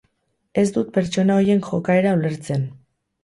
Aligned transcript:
Ez 0.61 0.63
dut 0.77 0.89
pertsona 0.95 1.35
horien 1.41 1.61
jokaera 1.69 2.17
ulertzen. 2.21 2.65